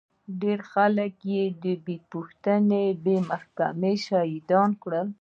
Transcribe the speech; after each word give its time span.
ډېر 0.41 0.59
خلک 0.71 1.13
يې 1.31 1.43
بې 1.85 1.95
پوښتنې 2.11 2.85
بې 3.03 3.17
محکمې 3.29 3.93
شهيدان 4.07 4.69
کړل. 4.83 5.07